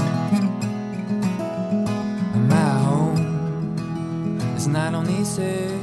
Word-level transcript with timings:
My 2.50 2.70
home 2.84 4.42
is 4.58 4.68
not 4.68 4.96
on 4.96 5.06
this 5.06 5.40
earth, 5.40 5.82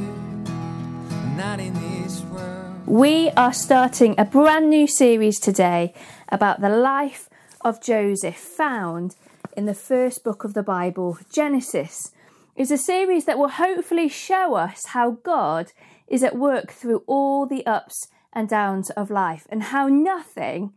not 1.39 1.59
in 1.59 1.73
this 1.73 2.21
world. 2.25 2.87
We 2.87 3.30
are 3.30 3.55
starting 3.55 4.14
a 4.18 4.27
brand 4.27 4.68
new 4.68 4.87
series 4.87 5.41
today 5.41 5.95
about 6.29 6.61
the 6.61 6.68
life 6.68 7.25
of 7.66 7.82
Joseph 7.82 8.36
found 8.36 9.16
in 9.56 9.66
the 9.66 9.75
first 9.75 10.22
book 10.22 10.44
of 10.44 10.54
the 10.54 10.62
Bible, 10.62 11.18
Genesis. 11.32 12.12
is 12.54 12.70
a 12.70 12.79
series 12.79 13.25
that 13.25 13.40
will 13.40 13.48
hopefully 13.48 14.08
show 14.08 14.54
us 14.54 14.86
how 14.86 15.18
God 15.25 15.72
is 16.06 16.22
at 16.22 16.36
work 16.36 16.70
through 16.70 17.02
all 17.08 17.44
the 17.44 17.66
ups 17.66 18.06
and 18.32 18.48
downs 18.48 18.90
of 18.90 19.11
life 19.11 19.48
and 19.50 19.64
how 19.64 19.89
nothing, 19.89 20.75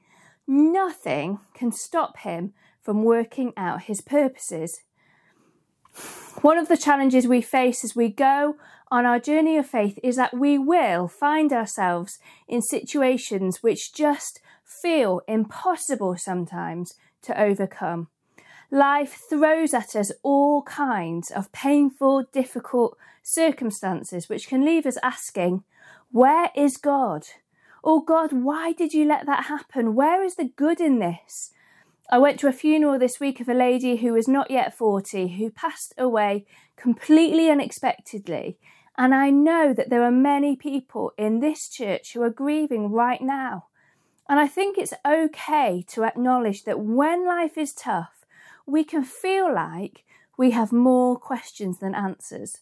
nothing 0.47 1.37
can 1.53 1.71
stop 1.71 2.17
him 2.21 2.53
from 2.81 3.03
working 3.03 3.53
out 3.55 3.83
his 3.83 4.01
purposes. 4.01 4.81
One 6.41 6.57
of 6.57 6.69
the 6.69 6.77
challenges 6.77 7.27
we 7.27 7.41
face 7.41 7.83
as 7.83 7.95
we 7.95 8.09
go 8.09 8.55
on 8.89 9.05
our 9.05 9.19
journey 9.19 9.57
of 9.57 9.67
faith 9.67 9.99
is 10.01 10.15
that 10.15 10.35
we 10.35 10.57
will 10.57 11.07
find 11.07 11.53
ourselves 11.53 12.17
in 12.47 12.63
situations 12.63 13.61
which 13.61 13.93
just 13.93 14.41
feel 14.69 15.21
impossible 15.27 16.15
sometimes 16.15 16.93
to 17.23 17.39
overcome. 17.41 18.07
Life 18.71 19.23
throws 19.27 19.73
at 19.73 19.95
us 19.95 20.11
all 20.21 20.61
kinds 20.61 21.31
of 21.31 21.51
painful, 21.51 22.25
difficult 22.31 22.97
circumstances 23.23 24.29
which 24.29 24.47
can 24.47 24.63
leave 24.63 24.85
us 24.85 24.97
asking, 25.01 25.63
Where 26.11 26.51
is 26.55 26.77
God? 26.77 27.25
Oh 27.83 28.01
God, 28.01 28.31
why 28.31 28.73
did 28.73 28.93
you 28.93 29.05
let 29.05 29.25
that 29.25 29.45
happen? 29.45 29.95
Where 29.95 30.23
is 30.23 30.35
the 30.35 30.51
good 30.55 30.79
in 30.79 30.99
this? 30.99 31.51
I 32.11 32.19
went 32.19 32.39
to 32.39 32.47
a 32.47 32.53
funeral 32.53 32.99
this 32.99 33.19
week 33.19 33.39
of 33.39 33.49
a 33.49 33.53
lady 33.53 33.97
who 33.97 34.13
was 34.13 34.27
not 34.27 34.51
yet 34.51 34.77
40 34.77 35.37
who 35.37 35.49
passed 35.49 35.93
away 35.97 36.45
completely 36.75 37.49
unexpectedly. 37.49 38.57
And 38.97 39.15
I 39.15 39.29
know 39.29 39.73
that 39.73 39.89
there 39.89 40.03
are 40.03 40.11
many 40.11 40.55
people 40.55 41.13
in 41.17 41.39
this 41.39 41.69
church 41.69 42.13
who 42.13 42.21
are 42.21 42.29
grieving 42.29 42.91
right 42.91 43.21
now. 43.21 43.68
And 44.29 44.39
I 44.39 44.47
think 44.47 44.77
it's 44.77 44.93
okay 45.05 45.83
to 45.87 46.03
acknowledge 46.03 46.63
that 46.65 46.79
when 46.79 47.25
life 47.25 47.57
is 47.57 47.73
tough, 47.73 48.25
we 48.67 48.83
can 48.83 49.03
feel 49.03 49.53
like 49.53 50.05
we 50.37 50.51
have 50.51 50.71
more 50.71 51.17
questions 51.17 51.79
than 51.79 51.95
answers. 51.95 52.59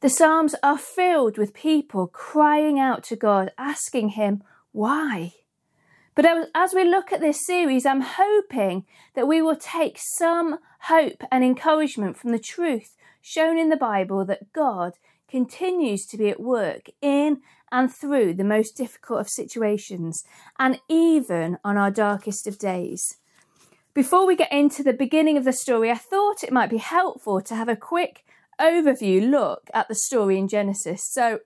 The 0.00 0.10
Psalms 0.10 0.54
are 0.62 0.76
filled 0.76 1.38
with 1.38 1.54
people 1.54 2.06
crying 2.06 2.78
out 2.78 3.02
to 3.04 3.16
God, 3.16 3.52
asking 3.56 4.10
Him, 4.10 4.42
why? 4.72 5.32
But 6.14 6.50
as 6.54 6.74
we 6.74 6.84
look 6.84 7.10
at 7.10 7.20
this 7.20 7.44
series, 7.46 7.86
I'm 7.86 8.02
hoping 8.02 8.84
that 9.14 9.26
we 9.26 9.40
will 9.40 9.56
take 9.56 9.98
some 10.18 10.58
hope 10.82 11.22
and 11.32 11.42
encouragement 11.42 12.18
from 12.18 12.32
the 12.32 12.38
truth 12.38 12.96
shown 13.22 13.56
in 13.56 13.70
the 13.70 13.76
Bible 13.76 14.24
that 14.26 14.52
God 14.52 14.92
continues 15.28 16.06
to 16.06 16.16
be 16.16 16.28
at 16.28 16.40
work 16.40 16.88
in 17.00 17.40
and 17.72 17.92
through 17.92 18.34
the 18.34 18.44
most 18.44 18.76
difficult 18.76 19.20
of 19.20 19.28
situations, 19.28 20.24
and 20.58 20.80
even 20.88 21.58
on 21.64 21.76
our 21.76 21.90
darkest 21.90 22.46
of 22.46 22.58
days. 22.58 23.16
Before 23.94 24.26
we 24.26 24.36
get 24.36 24.52
into 24.52 24.82
the 24.82 24.92
beginning 24.92 25.36
of 25.36 25.44
the 25.44 25.52
story, 25.52 25.90
I 25.90 25.96
thought 25.96 26.44
it 26.44 26.52
might 26.52 26.70
be 26.70 26.78
helpful 26.78 27.40
to 27.40 27.54
have 27.54 27.68
a 27.68 27.76
quick 27.76 28.24
overview 28.60 29.28
look 29.28 29.70
at 29.72 29.88
the 29.88 29.94
story 29.94 30.38
in 30.38 30.48
Genesis. 30.48 31.02
So, 31.10 31.40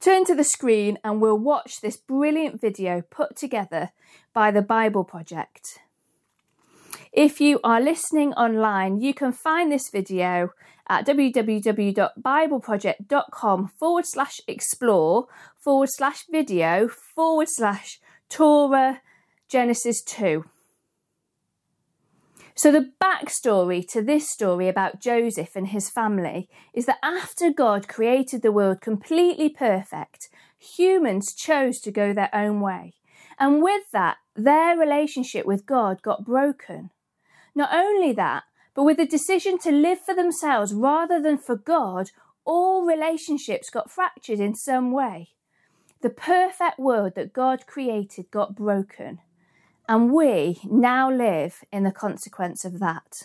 turn 0.00 0.24
to 0.26 0.34
the 0.34 0.44
screen 0.44 0.98
and 1.02 1.20
we'll 1.20 1.38
watch 1.38 1.80
this 1.80 1.96
brilliant 1.96 2.60
video 2.60 3.02
put 3.02 3.36
together 3.36 3.90
by 4.32 4.50
the 4.50 4.62
Bible 4.62 5.04
Project. 5.04 5.80
If 7.18 7.40
you 7.40 7.58
are 7.64 7.80
listening 7.80 8.32
online, 8.34 9.00
you 9.00 9.12
can 9.12 9.32
find 9.32 9.72
this 9.72 9.88
video 9.88 10.50
at 10.88 11.04
www.bibleproject.com 11.04 13.68
forward 13.76 14.06
slash 14.06 14.40
explore 14.46 15.26
forward 15.56 15.88
slash 15.90 16.26
video 16.30 16.86
forward 16.86 17.48
slash 17.50 17.98
Torah 18.28 19.00
Genesis 19.48 20.00
2. 20.02 20.44
So, 22.54 22.70
the 22.70 22.92
backstory 23.02 23.84
to 23.88 24.00
this 24.00 24.30
story 24.30 24.68
about 24.68 25.00
Joseph 25.00 25.56
and 25.56 25.66
his 25.66 25.90
family 25.90 26.48
is 26.72 26.86
that 26.86 27.00
after 27.02 27.52
God 27.52 27.88
created 27.88 28.42
the 28.42 28.52
world 28.52 28.80
completely 28.80 29.48
perfect, 29.48 30.28
humans 30.56 31.34
chose 31.34 31.80
to 31.80 31.90
go 31.90 32.12
their 32.12 32.30
own 32.32 32.60
way. 32.60 32.94
And 33.40 33.60
with 33.60 33.90
that, 33.92 34.18
their 34.36 34.78
relationship 34.78 35.46
with 35.46 35.66
God 35.66 36.00
got 36.00 36.24
broken. 36.24 36.90
Not 37.58 37.74
only 37.74 38.12
that, 38.12 38.44
but 38.72 38.84
with 38.84 38.98
the 38.98 39.04
decision 39.04 39.58
to 39.58 39.72
live 39.72 39.98
for 40.00 40.14
themselves 40.14 40.72
rather 40.72 41.20
than 41.20 41.38
for 41.38 41.56
God, 41.56 42.12
all 42.44 42.86
relationships 42.86 43.68
got 43.68 43.90
fractured 43.90 44.38
in 44.38 44.54
some 44.54 44.92
way. 44.92 45.30
The 46.00 46.10
perfect 46.10 46.78
world 46.78 47.16
that 47.16 47.32
God 47.32 47.66
created 47.66 48.30
got 48.30 48.54
broken, 48.54 49.18
and 49.88 50.12
we 50.12 50.60
now 50.62 51.10
live 51.10 51.64
in 51.72 51.82
the 51.82 51.90
consequence 51.90 52.64
of 52.64 52.78
that. 52.78 53.24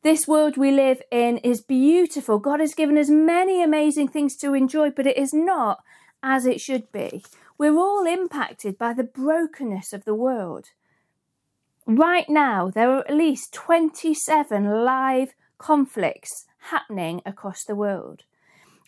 This 0.00 0.26
world 0.26 0.56
we 0.56 0.72
live 0.72 1.02
in 1.10 1.36
is 1.36 1.60
beautiful. 1.60 2.38
God 2.38 2.60
has 2.60 2.72
given 2.72 2.96
us 2.96 3.10
many 3.10 3.62
amazing 3.62 4.08
things 4.08 4.36
to 4.36 4.54
enjoy, 4.54 4.88
but 4.88 5.06
it 5.06 5.18
is 5.18 5.34
not 5.34 5.84
as 6.22 6.46
it 6.46 6.62
should 6.62 6.90
be. 6.92 7.22
We're 7.58 7.76
all 7.76 8.06
impacted 8.06 8.78
by 8.78 8.94
the 8.94 9.04
brokenness 9.04 9.92
of 9.92 10.06
the 10.06 10.14
world. 10.14 10.70
Right 11.98 12.26
now, 12.26 12.70
there 12.70 12.90
are 12.90 13.06
at 13.06 13.14
least 13.14 13.52
27 13.52 14.82
live 14.82 15.34
conflicts 15.58 16.46
happening 16.70 17.20
across 17.26 17.64
the 17.64 17.74
world. 17.74 18.22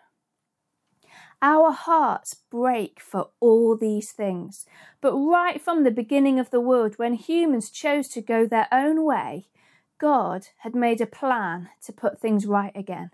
Our 1.41 1.71
hearts 1.73 2.35
break 2.51 3.01
for 3.01 3.31
all 3.41 3.75
these 3.75 4.13
things. 4.13 4.67
But 5.01 5.15
right 5.15 5.63
from 5.63 5.85
the 5.85 5.91
beginning 5.91 6.39
of 6.39 6.51
the 6.51 6.61
world, 6.61 6.99
when 6.99 7.15
humans 7.15 7.71
chose 7.71 8.09
to 8.09 8.21
go 8.21 8.47
their 8.47 8.69
own 8.71 9.03
way, 9.03 9.47
God 10.03 10.49
had 10.59 10.75
made 10.75 11.01
a 11.01 11.07
plan 11.07 11.69
to 11.85 11.93
put 11.93 12.19
things 12.21 12.45
right 12.45 12.73
again. 12.75 13.13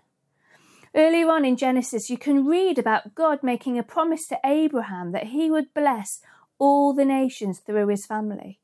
Earlier 0.95 1.29
on 1.29 1.45
in 1.45 1.55
Genesis, 1.55 2.09
you 2.09 2.17
can 2.17 2.47
read 2.47 2.79
about 2.79 3.13
God 3.13 3.43
making 3.43 3.77
a 3.77 3.83
promise 3.83 4.25
to 4.29 4.39
Abraham 4.43 5.11
that 5.11 5.27
he 5.27 5.51
would 5.51 5.71
bless 5.75 6.19
all 6.57 6.95
the 6.95 7.05
nations 7.05 7.59
through 7.59 7.89
his 7.89 8.07
family. 8.07 8.57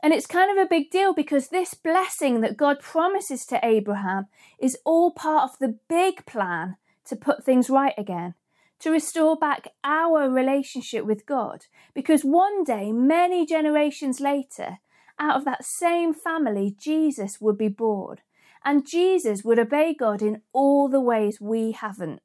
And 0.00 0.12
it's 0.12 0.28
kind 0.28 0.56
of 0.56 0.64
a 0.64 0.68
big 0.68 0.92
deal 0.92 1.12
because 1.12 1.48
this 1.48 1.74
blessing 1.74 2.40
that 2.42 2.56
God 2.56 2.78
promises 2.78 3.44
to 3.46 3.58
Abraham 3.64 4.26
is 4.60 4.78
all 4.84 5.10
part 5.10 5.50
of 5.50 5.58
the 5.58 5.76
big 5.88 6.24
plan 6.24 6.76
to 7.06 7.16
put 7.16 7.42
things 7.42 7.68
right 7.68 7.94
again, 7.98 8.34
to 8.78 8.92
restore 8.92 9.36
back 9.36 9.72
our 9.82 10.30
relationship 10.30 11.04
with 11.04 11.26
God. 11.26 11.66
Because 11.94 12.22
one 12.22 12.62
day, 12.62 12.92
many 12.92 13.44
generations 13.44 14.20
later, 14.20 14.78
out 15.18 15.36
of 15.36 15.44
that 15.44 15.64
same 15.64 16.12
family, 16.12 16.74
Jesus 16.78 17.40
would 17.40 17.58
be 17.58 17.68
born. 17.68 18.18
And 18.64 18.86
Jesus 18.86 19.44
would 19.44 19.58
obey 19.58 19.94
God 19.94 20.22
in 20.22 20.42
all 20.52 20.88
the 20.88 21.00
ways 21.00 21.40
we 21.40 21.72
haven't. 21.72 22.20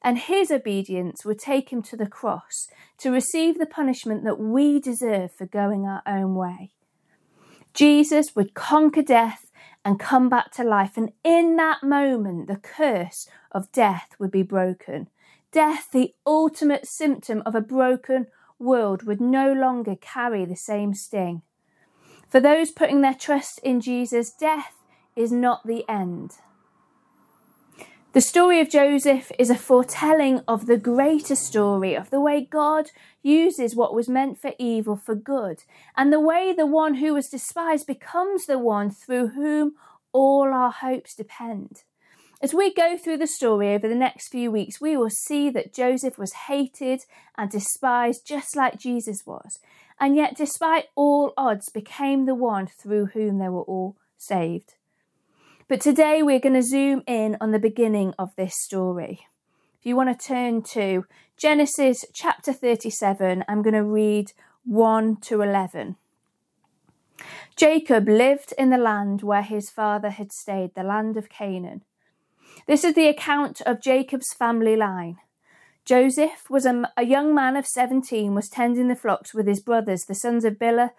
And 0.00 0.18
his 0.18 0.50
obedience 0.50 1.24
would 1.24 1.38
take 1.38 1.72
him 1.72 1.82
to 1.82 1.96
the 1.96 2.06
cross 2.06 2.68
to 2.98 3.10
receive 3.10 3.58
the 3.58 3.66
punishment 3.66 4.24
that 4.24 4.38
we 4.38 4.80
deserve 4.80 5.32
for 5.32 5.46
going 5.46 5.86
our 5.86 6.02
own 6.06 6.34
way. 6.34 6.72
Jesus 7.74 8.34
would 8.34 8.54
conquer 8.54 9.02
death 9.02 9.50
and 9.84 9.98
come 9.98 10.28
back 10.28 10.52
to 10.52 10.64
life. 10.64 10.96
And 10.96 11.12
in 11.24 11.56
that 11.56 11.82
moment, 11.82 12.46
the 12.46 12.56
curse 12.56 13.28
of 13.50 13.72
death 13.72 14.10
would 14.18 14.30
be 14.30 14.42
broken. 14.42 15.08
Death, 15.52 15.88
the 15.92 16.14
ultimate 16.26 16.86
symptom 16.86 17.42
of 17.44 17.54
a 17.54 17.60
broken 17.60 18.26
world, 18.58 19.04
would 19.04 19.20
no 19.20 19.52
longer 19.52 19.96
carry 19.96 20.44
the 20.44 20.56
same 20.56 20.94
sting. 20.94 21.42
For 22.32 22.40
those 22.40 22.70
putting 22.70 23.02
their 23.02 23.12
trust 23.12 23.60
in 23.62 23.82
Jesus, 23.82 24.32
death 24.32 24.72
is 25.14 25.30
not 25.30 25.66
the 25.66 25.84
end. 25.86 26.38
The 28.14 28.22
story 28.22 28.58
of 28.58 28.70
Joseph 28.70 29.30
is 29.38 29.50
a 29.50 29.54
foretelling 29.54 30.40
of 30.48 30.64
the 30.64 30.78
greater 30.78 31.34
story 31.34 31.94
of 31.94 32.08
the 32.08 32.22
way 32.22 32.40
God 32.50 32.86
uses 33.22 33.76
what 33.76 33.92
was 33.92 34.08
meant 34.08 34.40
for 34.40 34.52
evil 34.58 34.96
for 34.96 35.14
good, 35.14 35.64
and 35.94 36.10
the 36.10 36.20
way 36.20 36.54
the 36.56 36.64
one 36.64 36.94
who 36.94 37.12
was 37.12 37.28
despised 37.28 37.86
becomes 37.86 38.46
the 38.46 38.58
one 38.58 38.90
through 38.90 39.28
whom 39.28 39.74
all 40.14 40.54
our 40.54 40.72
hopes 40.72 41.14
depend. 41.14 41.82
As 42.40 42.54
we 42.54 42.72
go 42.72 42.96
through 42.96 43.18
the 43.18 43.26
story 43.26 43.74
over 43.74 43.86
the 43.86 43.94
next 43.94 44.28
few 44.28 44.50
weeks, 44.50 44.80
we 44.80 44.96
will 44.96 45.10
see 45.10 45.50
that 45.50 45.74
Joseph 45.74 46.16
was 46.16 46.32
hated 46.48 47.02
and 47.36 47.50
despised 47.50 48.26
just 48.26 48.56
like 48.56 48.80
Jesus 48.80 49.26
was, 49.26 49.58
and 50.00 50.16
yet, 50.16 50.36
despite 50.36 50.86
all 50.94 51.32
odds, 51.36 51.68
became 51.68 52.26
the 52.26 52.34
one 52.34 52.66
through 52.66 53.06
whom 53.06 53.38
they 53.38 53.48
were 53.48 53.62
all 53.62 53.96
saved. 54.16 54.74
But 55.68 55.80
today 55.80 56.22
we're 56.22 56.40
going 56.40 56.54
to 56.54 56.62
zoom 56.62 57.02
in 57.06 57.36
on 57.40 57.52
the 57.52 57.58
beginning 57.58 58.14
of 58.18 58.34
this 58.36 58.54
story. 58.56 59.20
If 59.78 59.86
you 59.86 59.96
want 59.96 60.18
to 60.18 60.26
turn 60.26 60.62
to 60.74 61.06
Genesis 61.36 62.04
chapter 62.12 62.52
37, 62.52 63.44
I'm 63.48 63.62
going 63.62 63.74
to 63.74 63.82
read 63.82 64.32
1 64.64 65.16
to 65.22 65.42
11. 65.42 65.96
Jacob 67.56 68.08
lived 68.08 68.54
in 68.58 68.70
the 68.70 68.78
land 68.78 69.22
where 69.22 69.42
his 69.42 69.70
father 69.70 70.10
had 70.10 70.32
stayed, 70.32 70.74
the 70.74 70.82
land 70.82 71.16
of 71.16 71.28
Canaan. 71.28 71.82
This 72.66 72.84
is 72.84 72.94
the 72.94 73.08
account 73.08 73.60
of 73.62 73.82
Jacob's 73.82 74.32
family 74.32 74.76
line. 74.76 75.18
Joseph 75.84 76.48
was 76.48 76.64
a, 76.64 76.90
a, 76.96 77.04
young 77.04 77.34
man 77.34 77.56
of 77.56 77.66
17, 77.66 78.34
was 78.34 78.48
tending 78.48 78.88
the 78.88 78.96
flocks 78.96 79.34
with 79.34 79.46
his 79.46 79.60
brothers, 79.60 80.04
the 80.04 80.14
sons 80.14 80.44
of 80.44 80.54
Bilhah 80.54 80.90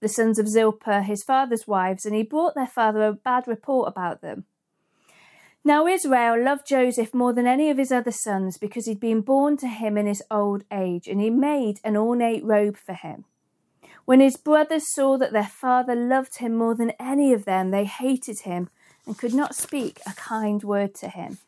the 0.00 0.08
sons 0.08 0.38
of 0.38 0.48
Zilpah, 0.48 1.02
his 1.02 1.22
father's 1.22 1.66
wives, 1.66 2.04
and 2.04 2.14
he 2.14 2.22
brought 2.22 2.54
their 2.54 2.66
father 2.66 3.02
a 3.02 3.12
bad 3.12 3.48
report 3.48 3.88
about 3.88 4.20
them. 4.20 4.44
Now 5.64 5.86
Israel 5.86 6.40
loved 6.40 6.66
Joseph 6.66 7.12
more 7.12 7.32
than 7.32 7.46
any 7.46 7.70
of 7.70 7.78
his 7.78 7.90
other 7.90 8.12
sons 8.12 8.56
because 8.56 8.86
he'd 8.86 9.00
been 9.00 9.22
born 9.22 9.56
to 9.56 9.66
him 9.66 9.96
in 9.96 10.06
his 10.06 10.22
old 10.30 10.64
age, 10.70 11.08
and 11.08 11.20
he 11.20 11.30
made 11.30 11.80
an 11.82 11.96
ornate 11.96 12.44
robe 12.44 12.76
for 12.76 12.92
him. 12.92 13.24
When 14.04 14.20
his 14.20 14.36
brothers 14.36 14.92
saw 14.92 15.16
that 15.18 15.32
their 15.32 15.48
father 15.48 15.96
loved 15.96 16.38
him 16.38 16.54
more 16.54 16.76
than 16.76 16.92
any 17.00 17.32
of 17.32 17.44
them, 17.44 17.70
they 17.70 17.84
hated 17.84 18.40
him 18.40 18.68
and 19.06 19.18
could 19.18 19.34
not 19.34 19.56
speak 19.56 20.00
a 20.06 20.12
kind 20.12 20.62
word 20.62 20.94
to 20.96 21.08
him. 21.08 21.38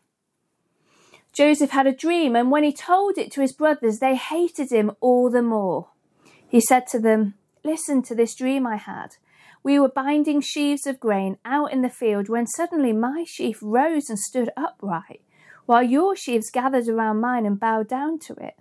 Joseph 1.33 1.71
had 1.71 1.87
a 1.87 1.93
dream, 1.93 2.35
and 2.35 2.51
when 2.51 2.65
he 2.65 2.73
told 2.73 3.19
it 3.19 3.31
to 3.33 3.41
his 3.41 3.53
brothers, 3.53 3.99
they 3.99 4.17
hated 4.17 4.73
him 4.73 4.93
all 5.01 5.31
the 5.31 5.43
more. 5.43 5.89
He 6.49 6.61
said 6.61 6.87
to 6.89 6.99
them, 6.99 7.35
Listen 7.65 8.03
to 8.03 8.15
this 8.15 8.35
dream 8.35 8.67
I 8.67 8.77
had. 8.77 9.17
We 9.63 9.79
were 9.79 9.89
binding 9.89 10.41
sheaves 10.41 10.87
of 10.87 11.01
grain 11.01 11.39
out 11.45 11.73
in 11.73 11.83
the 11.83 11.91
field 11.91 12.29
when 12.29 12.47
suddenly 12.47 12.93
my 12.93 13.25
sheaf 13.27 13.59
rose 13.61 14.09
and 14.09 14.19
stood 14.19 14.51
upright, 14.57 15.21
while 15.67 15.83
your 15.83 16.17
sheaves 16.17 16.51
gathered 16.51 16.89
around 16.89 17.21
mine 17.21 17.45
and 17.45 17.61
bowed 17.61 17.89
down 17.89 18.19
to 18.21 18.35
it. 18.35 18.55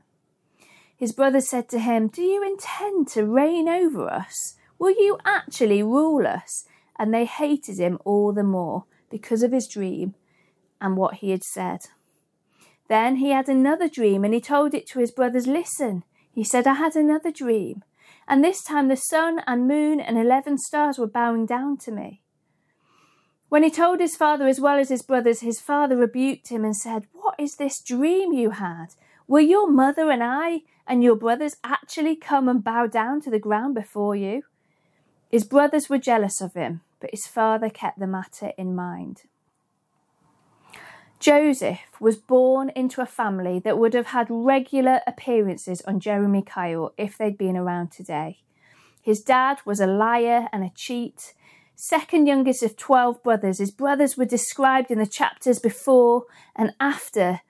His 0.98 1.14
brothers 1.14 1.50
said 1.50 1.70
to 1.70 1.80
him, 1.80 2.08
Do 2.08 2.24
you 2.24 2.44
intend 2.44 3.08
to 3.10 3.26
reign 3.26 3.70
over 3.70 4.10
us? 4.10 4.56
Will 4.80 4.92
you 4.92 5.18
actually 5.24 5.84
rule 5.84 6.26
us? 6.26 6.66
And 7.00 7.14
they 7.14 7.26
hated 7.26 7.80
him 7.80 8.00
all 8.04 8.34
the 8.34 8.44
more 8.44 8.86
because 9.10 9.44
of 9.44 9.52
his 9.52 9.68
dream 9.68 10.16
and 10.82 10.98
what 10.98 11.16
he 11.16 11.30
had 11.30 11.44
said. 11.44 11.82
Then 12.88 13.18
he 13.18 13.32
had 13.32 13.50
another 13.50 13.90
dream 13.90 14.24
and 14.24 14.34
he 14.34 14.42
told 14.42 14.74
it 14.74 14.88
to 14.88 15.00
his 15.00 15.12
brothers. 15.12 15.48
Listen, 15.48 16.04
he 16.32 16.44
said, 16.44 16.68
I 16.68 16.76
had 16.76 16.96
another 16.96 17.32
dream 17.32 17.84
and 18.28 18.44
this 18.44 18.64
time 18.64 18.88
the 18.88 18.98
sun 18.98 19.42
and 19.48 19.68
moon 19.68 20.00
and 20.00 20.18
eleven 20.18 20.58
stars 20.58 20.98
were 20.98 21.08
bowing 21.08 21.46
down 21.46 21.78
to 21.78 21.92
me. 21.92 22.22
When 23.50 23.64
he 23.64 23.72
told 23.72 24.02
his 24.02 24.18
father 24.18 24.48
as 24.48 24.60
well 24.60 24.78
as 24.78 24.90
his 24.90 25.02
brothers, 25.02 25.40
his 25.40 25.62
father 25.62 25.96
rebuked 25.96 26.50
him 26.50 26.66
and 26.66 26.76
said, 26.76 27.08
What 27.14 27.36
is 27.40 27.56
this 27.56 27.82
dream 27.82 28.34
you 28.34 28.52
had? 28.52 28.88
Will 29.28 29.42
your 29.42 29.72
mother 29.72 30.12
and 30.12 30.22
I 30.22 30.62
and 30.86 31.02
your 31.02 31.16
brothers 31.16 31.56
actually 31.64 32.18
come 32.18 32.50
and 32.50 32.64
bow 32.64 32.88
down 32.88 33.22
to 33.22 33.30
the 33.30 33.40
ground 33.40 33.76
before 33.76 34.16
you? 34.16 34.44
His 35.30 35.46
brothers 35.46 35.90
were 35.90 35.98
jealous 35.98 36.42
of 36.42 36.54
him, 36.54 36.82
but 37.00 37.12
his 37.12 37.26
father 37.26 37.70
kept 37.70 38.00
the 38.00 38.08
matter 38.08 38.52
in 38.58 38.76
mind. 38.76 39.24
Joseph 41.20 41.80
was 42.00 42.16
born 42.16 42.70
into 42.76 43.02
a 43.02 43.08
family 43.08 43.60
that 43.60 43.78
would 43.78 43.94
have 43.94 44.08
had 44.08 44.28
regular 44.30 45.02
appearances 45.08 45.82
on 45.82 46.00
Jeremy 46.00 46.44
Kyle 46.44 46.94
if 46.98 47.18
they'd 47.18 47.38
been 47.38 47.58
around 47.58 47.92
today. 47.92 48.40
His 49.02 49.22
dad 49.22 49.60
was 49.66 49.80
a 49.80 49.88
liar 49.88 50.48
and 50.52 50.64
a 50.64 50.72
cheat. 50.76 51.34
Second 51.76 52.28
youngest 52.28 52.62
of 52.62 52.78
12 52.78 53.24
brothers, 53.24 53.58
his 53.58 53.72
brothers 53.72 54.16
were 54.16 54.26
described 54.26 54.92
in 54.92 55.00
the 55.00 55.08
chapters 55.08 55.60
before 55.60 56.26
and 56.56 56.74
after 56.80 57.42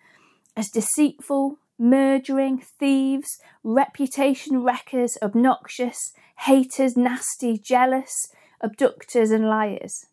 as 0.55 0.69
deceitful, 0.69 1.57
murdering, 1.77 2.59
thieves, 2.59 3.39
reputation 3.63 4.63
wreckers, 4.63 5.17
obnoxious, 5.21 6.13
haters, 6.39 6.95
nasty, 6.95 7.57
jealous, 7.57 8.31
abductors, 8.61 9.29
and 9.31 9.49
liars. 9.49 10.07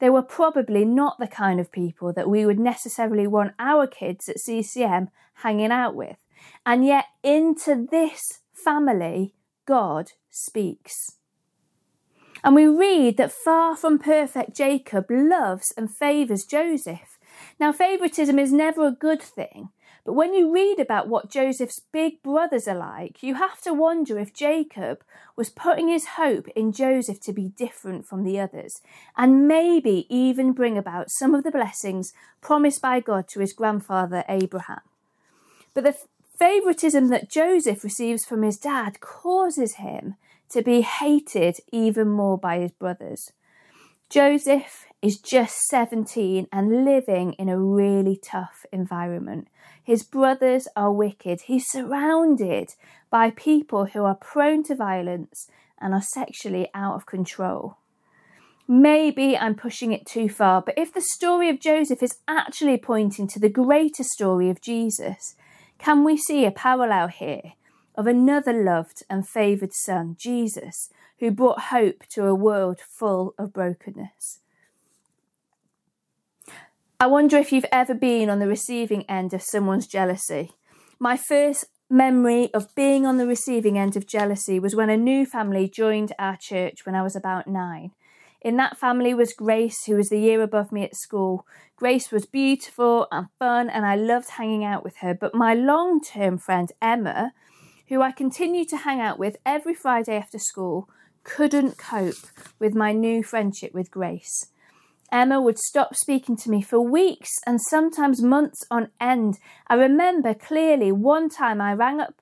They 0.00 0.10
were 0.10 0.22
probably 0.22 0.84
not 0.84 1.18
the 1.18 1.26
kind 1.26 1.58
of 1.58 1.72
people 1.72 2.12
that 2.12 2.28
we 2.28 2.46
would 2.46 2.58
necessarily 2.58 3.26
want 3.26 3.54
our 3.58 3.86
kids 3.86 4.28
at 4.28 4.38
CCM 4.38 5.08
hanging 5.34 5.72
out 5.72 5.94
with. 5.94 6.16
And 6.64 6.84
yet, 6.84 7.06
into 7.22 7.86
this 7.90 8.40
family, 8.52 9.34
God 9.66 10.12
speaks. 10.30 11.16
And 12.44 12.54
we 12.54 12.66
read 12.66 13.16
that 13.16 13.32
far 13.32 13.76
from 13.76 13.98
perfect 13.98 14.56
Jacob 14.56 15.06
loves 15.10 15.72
and 15.76 15.94
favours 15.94 16.44
Joseph. 16.44 17.18
Now, 17.58 17.72
favouritism 17.72 18.38
is 18.38 18.52
never 18.52 18.86
a 18.86 18.92
good 18.92 19.20
thing, 19.20 19.70
but 20.04 20.14
when 20.14 20.32
you 20.34 20.52
read 20.52 20.78
about 20.78 21.08
what 21.08 21.30
Joseph's 21.30 21.80
big 21.92 22.22
brothers 22.22 22.66
are 22.66 22.76
like, 22.76 23.22
you 23.22 23.34
have 23.34 23.60
to 23.62 23.74
wonder 23.74 24.18
if 24.18 24.32
Jacob 24.32 25.02
was 25.36 25.50
putting 25.50 25.88
his 25.88 26.06
hope 26.16 26.48
in 26.56 26.72
Joseph 26.72 27.20
to 27.20 27.32
be 27.32 27.48
different 27.48 28.06
from 28.06 28.24
the 28.24 28.40
others, 28.40 28.80
and 29.16 29.46
maybe 29.46 30.06
even 30.08 30.52
bring 30.52 30.78
about 30.78 31.10
some 31.10 31.34
of 31.34 31.44
the 31.44 31.50
blessings 31.50 32.12
promised 32.40 32.80
by 32.80 33.00
God 33.00 33.28
to 33.28 33.40
his 33.40 33.52
grandfather 33.52 34.24
Abraham. 34.28 34.80
But 35.74 35.84
the 35.84 35.96
favoritism 36.38 37.08
that 37.08 37.30
Joseph 37.30 37.84
receives 37.84 38.24
from 38.24 38.42
his 38.42 38.58
dad 38.58 39.00
causes 39.00 39.74
him 39.74 40.14
to 40.50 40.62
be 40.62 40.80
hated 40.80 41.58
even 41.72 42.08
more 42.08 42.38
by 42.38 42.58
his 42.60 42.72
brothers. 42.72 43.32
Joseph 44.08 44.86
is 45.02 45.18
just 45.18 45.58
17 45.68 46.48
and 46.50 46.84
living 46.84 47.34
in 47.34 47.48
a 47.48 47.58
really 47.58 48.16
tough 48.16 48.64
environment. 48.72 49.48
His 49.88 50.02
brothers 50.02 50.68
are 50.76 50.92
wicked. 50.92 51.40
He's 51.46 51.66
surrounded 51.66 52.74
by 53.08 53.30
people 53.30 53.86
who 53.86 54.04
are 54.04 54.14
prone 54.14 54.62
to 54.64 54.74
violence 54.74 55.48
and 55.80 55.94
are 55.94 56.02
sexually 56.02 56.68
out 56.74 56.96
of 56.96 57.06
control. 57.06 57.78
Maybe 58.68 59.34
I'm 59.34 59.54
pushing 59.54 59.92
it 59.92 60.04
too 60.04 60.28
far, 60.28 60.60
but 60.60 60.76
if 60.76 60.92
the 60.92 61.00
story 61.00 61.48
of 61.48 61.58
Joseph 61.58 62.02
is 62.02 62.18
actually 62.28 62.76
pointing 62.76 63.26
to 63.28 63.40
the 63.40 63.48
greater 63.48 64.02
story 64.02 64.50
of 64.50 64.60
Jesus, 64.60 65.36
can 65.78 66.04
we 66.04 66.18
see 66.18 66.44
a 66.44 66.50
parallel 66.50 67.08
here 67.08 67.54
of 67.94 68.06
another 68.06 68.52
loved 68.52 69.04
and 69.08 69.26
favoured 69.26 69.72
son, 69.72 70.16
Jesus, 70.18 70.90
who 71.18 71.30
brought 71.30 71.70
hope 71.72 72.04
to 72.10 72.26
a 72.26 72.34
world 72.34 72.78
full 72.78 73.34
of 73.38 73.54
brokenness? 73.54 74.40
I 77.00 77.06
wonder 77.06 77.36
if 77.36 77.52
you've 77.52 77.64
ever 77.70 77.94
been 77.94 78.28
on 78.28 78.40
the 78.40 78.48
receiving 78.48 79.04
end 79.08 79.32
of 79.32 79.40
someone's 79.40 79.86
jealousy. 79.86 80.50
My 80.98 81.16
first 81.16 81.66
memory 81.88 82.52
of 82.52 82.74
being 82.74 83.06
on 83.06 83.18
the 83.18 83.26
receiving 83.26 83.78
end 83.78 83.96
of 83.96 84.04
jealousy 84.04 84.58
was 84.58 84.74
when 84.74 84.90
a 84.90 84.96
new 84.96 85.24
family 85.24 85.68
joined 85.68 86.12
our 86.18 86.36
church 86.36 86.84
when 86.84 86.96
I 86.96 87.02
was 87.02 87.14
about 87.14 87.46
nine. 87.46 87.92
In 88.40 88.56
that 88.56 88.78
family 88.78 89.14
was 89.14 89.32
Grace, 89.32 89.84
who 89.84 89.94
was 89.94 90.08
the 90.08 90.18
year 90.18 90.42
above 90.42 90.72
me 90.72 90.82
at 90.82 90.96
school. 90.96 91.46
Grace 91.76 92.10
was 92.10 92.26
beautiful 92.26 93.06
and 93.12 93.28
fun, 93.38 93.70
and 93.70 93.86
I 93.86 93.94
loved 93.94 94.30
hanging 94.30 94.64
out 94.64 94.82
with 94.82 94.96
her. 94.96 95.14
But 95.14 95.36
my 95.36 95.54
long 95.54 96.00
term 96.00 96.36
friend 96.36 96.72
Emma, 96.82 97.32
who 97.86 98.02
I 98.02 98.10
continued 98.10 98.68
to 98.70 98.78
hang 98.78 99.00
out 99.00 99.20
with 99.20 99.36
every 99.46 99.74
Friday 99.74 100.16
after 100.16 100.40
school, 100.40 100.90
couldn't 101.22 101.78
cope 101.78 102.26
with 102.58 102.74
my 102.74 102.90
new 102.90 103.22
friendship 103.22 103.72
with 103.72 103.88
Grace. 103.88 104.48
Emma 105.10 105.40
would 105.40 105.58
stop 105.58 105.94
speaking 105.94 106.36
to 106.36 106.50
me 106.50 106.60
for 106.60 106.80
weeks 106.80 107.30
and 107.46 107.60
sometimes 107.60 108.22
months 108.22 108.64
on 108.70 108.90
end. 109.00 109.38
I 109.66 109.74
remember 109.74 110.34
clearly 110.34 110.92
one 110.92 111.30
time 111.30 111.60
I 111.60 111.72
rang 111.72 112.00
up, 112.00 112.20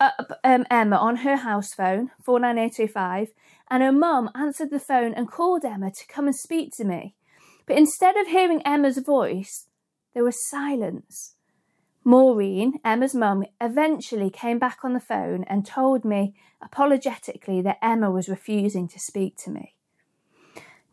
up 0.00 0.40
um, 0.42 0.64
Emma 0.70 0.96
on 0.96 1.16
her 1.16 1.36
house 1.36 1.74
phone, 1.74 2.10
49825, 2.24 3.28
and 3.70 3.82
her 3.82 3.92
mum 3.92 4.30
answered 4.34 4.70
the 4.70 4.80
phone 4.80 5.12
and 5.12 5.30
called 5.30 5.64
Emma 5.64 5.90
to 5.90 6.06
come 6.06 6.26
and 6.26 6.36
speak 6.36 6.74
to 6.76 6.84
me. 6.84 7.14
But 7.66 7.76
instead 7.76 8.16
of 8.16 8.28
hearing 8.28 8.62
Emma's 8.62 8.98
voice, 8.98 9.66
there 10.14 10.24
was 10.24 10.48
silence. 10.48 11.34
Maureen, 12.02 12.78
Emma's 12.82 13.14
mum, 13.14 13.44
eventually 13.60 14.30
came 14.30 14.58
back 14.58 14.78
on 14.82 14.94
the 14.94 15.00
phone 15.00 15.44
and 15.44 15.66
told 15.66 16.06
me 16.06 16.34
apologetically 16.62 17.60
that 17.60 17.76
Emma 17.82 18.10
was 18.10 18.30
refusing 18.30 18.88
to 18.88 18.98
speak 18.98 19.36
to 19.36 19.50
me. 19.50 19.74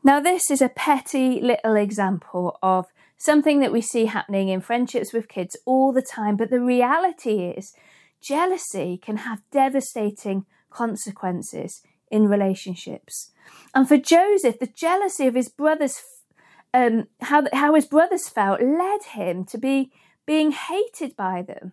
Now, 0.05 0.19
this 0.19 0.51
is 0.51 0.61
a 0.61 0.69
petty 0.69 1.41
little 1.41 1.75
example 1.75 2.59
of 2.61 2.85
something 3.17 3.59
that 3.61 3.71
we 3.71 3.81
see 3.81 4.05
happening 4.05 4.49
in 4.49 4.61
friendships 4.61 5.11
with 5.11 5.27
kids 5.27 5.57
all 5.65 5.91
the 5.91 6.03
time, 6.03 6.37
but 6.37 6.51
the 6.51 6.61
reality 6.61 7.39
is 7.39 7.73
jealousy 8.21 8.99
can 9.01 9.17
have 9.17 9.41
devastating 9.49 10.45
consequences 10.69 11.81
in 12.11 12.27
relationships. 12.27 13.31
And 13.73 13.87
for 13.87 13.97
Joseph, 13.97 14.59
the 14.59 14.67
jealousy 14.67 15.25
of 15.25 15.33
his 15.33 15.49
brothers, 15.49 16.03
um, 16.71 17.07
how, 17.21 17.45
how 17.51 17.73
his 17.73 17.87
brothers 17.87 18.29
felt, 18.29 18.61
led 18.61 19.05
him 19.13 19.43
to 19.45 19.57
be 19.57 19.91
being 20.27 20.51
hated 20.51 21.15
by 21.15 21.41
them. 21.41 21.71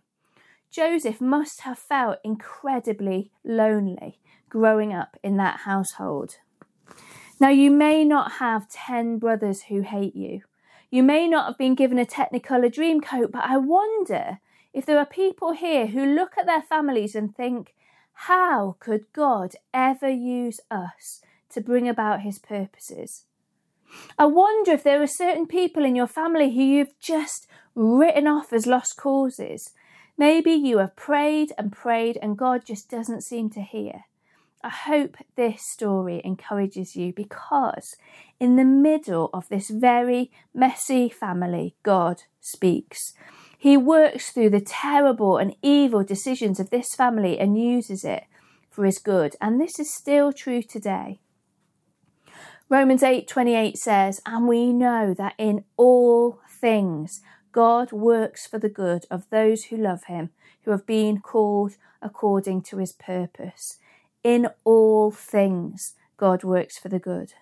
Joseph 0.71 1.21
must 1.21 1.61
have 1.61 1.79
felt 1.79 2.17
incredibly 2.25 3.31
lonely 3.45 4.21
growing 4.49 4.95
up 4.95 5.19
in 5.23 5.37
that 5.37 5.61
household. 5.67 6.37
Now, 7.43 7.49
you 7.49 7.73
may 7.73 8.05
not 8.05 8.35
have 8.35 8.69
10 8.69 9.19
brothers 9.19 9.63
who 9.63 9.81
hate 9.81 10.15
you. 10.15 10.43
You 10.93 11.03
may 11.03 11.27
not 11.27 11.47
have 11.47 11.59
been 11.59 11.75
given 11.75 11.99
a 11.99 12.07
Technicolor 12.07 12.73
dream 12.73 13.01
coat, 13.01 13.33
but 13.33 13.43
I 13.43 13.57
wonder 13.57 14.39
if 14.73 14.87
there 14.87 14.97
are 14.97 15.05
people 15.05 15.51
here 15.51 15.89
who 15.89 16.07
look 16.07 16.39
at 16.39 16.47
their 16.47 16.63
families 16.63 17.17
and 17.17 17.35
think, 17.35 17.75
how 18.13 18.77
could 18.79 19.13
God 19.13 19.57
ever 19.75 20.09
use 20.09 20.61
us 20.71 21.21
to 21.51 21.61
bring 21.61 21.89
about 21.89 22.21
his 22.21 22.39
purposes? 22.39 23.25
I 24.17 24.27
wonder 24.27 24.71
if 24.71 24.85
there 24.85 25.03
are 25.03 25.09
certain 25.09 25.49
people 25.49 25.85
in 25.85 25.97
your 25.97 26.07
family 26.07 26.55
who 26.55 26.63
you've 26.63 26.97
just 27.01 27.49
written 27.75 28.29
off 28.29 28.53
as 28.53 28.69
lost 28.69 28.97
causes. 28.97 29.73
Maybe 30.17 30.53
you 30.53 30.79
have 30.79 30.95
prayed 30.95 31.51
and 31.59 31.73
prayed 31.73 32.21
and 32.23 32.39
God 32.39 32.65
just 32.65 32.89
doesn't 32.89 33.23
seem 33.23 33.51
to 33.51 33.63
hear. 33.63 34.05
I 34.65 34.69
hope 34.69 35.17
this 35.37 35.63
story 35.69 36.21
encourages 36.25 36.95
you 36.95 37.13
because 37.13 37.97
in 38.39 38.57
the 38.57 38.65
middle 38.65 39.29
of 39.35 39.49
this 39.49 39.71
very 39.71 40.31
messy 40.55 41.09
family, 41.09 41.75
God 41.83 42.23
speaks. 42.41 43.13
He 43.59 43.77
works 43.77 44.31
through 44.31 44.51
the 44.51 44.61
terrible 44.61 45.37
and 45.37 45.57
evil 45.63 46.05
decisions 46.05 46.61
of 46.61 46.71
this 46.71 46.95
family 46.95 47.39
and 47.39 47.61
uses 47.61 48.05
it 48.05 48.25
for 48.71 48.85
his 48.85 48.99
good. 48.99 49.35
And 49.41 49.61
this 49.61 49.79
is 49.79 49.93
still 49.93 50.33
true 50.33 50.63
today. 50.63 51.21
Romans 52.69 53.03
8:28 53.03 53.77
says, 53.77 54.23
"And 54.25 54.47
we 54.47 54.73
know 54.73 55.13
that 55.15 55.35
in 55.39 55.65
all 55.77 56.41
things 56.49 57.21
God 57.53 57.93
works 57.93 58.47
for 58.47 58.59
the 58.59 58.71
good 58.71 59.05
of 59.11 59.29
those 59.29 59.65
who 59.65 59.77
love 59.77 60.05
him, 60.05 60.31
who 60.63 60.71
have 60.71 60.87
been 60.87 61.21
called 61.21 61.77
according 62.01 62.63
to 62.63 62.79
his 62.79 62.93
purpose. 62.93 63.79
In 64.25 64.49
all 64.65 65.11
things, 65.11 65.95
God 66.17 66.45
works 66.45 66.79
for 66.79 66.89
the 66.89 66.99
good. 66.99 67.35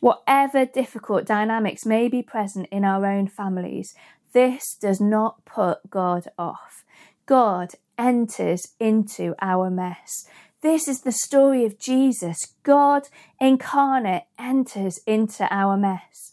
Whatever 0.00 0.64
difficult 0.64 1.26
dynamics 1.26 1.84
may 1.84 2.08
be 2.08 2.22
present 2.22 2.66
in 2.70 2.84
our 2.84 3.06
own 3.06 3.28
families, 3.28 3.94
this 4.32 4.76
does 4.80 5.00
not 5.00 5.44
put 5.44 5.90
God 5.90 6.28
off. 6.38 6.84
God 7.26 7.72
enters 7.96 8.66
into 8.80 9.34
our 9.40 9.70
mess. 9.70 10.26
This 10.60 10.88
is 10.88 11.02
the 11.02 11.12
story 11.12 11.64
of 11.64 11.78
Jesus. 11.78 12.54
God 12.62 13.08
incarnate 13.40 14.24
enters 14.38 14.98
into 15.06 15.46
our 15.50 15.76
mess. 15.76 16.32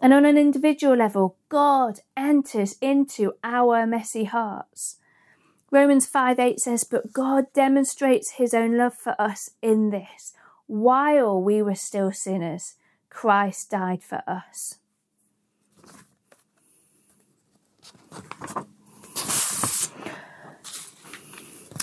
And 0.00 0.12
on 0.12 0.24
an 0.24 0.36
individual 0.36 0.96
level, 0.96 1.36
God 1.48 2.00
enters 2.16 2.76
into 2.80 3.34
our 3.42 3.86
messy 3.86 4.24
hearts. 4.24 4.98
Romans 5.74 6.06
5 6.06 6.38
8 6.38 6.60
says, 6.60 6.84
But 6.84 7.12
God 7.12 7.46
demonstrates 7.52 8.38
his 8.38 8.54
own 8.54 8.78
love 8.78 8.94
for 8.94 9.20
us 9.20 9.50
in 9.60 9.90
this. 9.90 10.32
While 10.68 11.42
we 11.42 11.62
were 11.62 11.74
still 11.74 12.12
sinners, 12.12 12.76
Christ 13.10 13.70
died 13.70 14.00
for 14.00 14.22
us. 14.24 14.78